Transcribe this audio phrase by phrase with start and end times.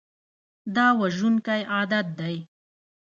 [0.75, 2.35] دا وژونکی عادت دی.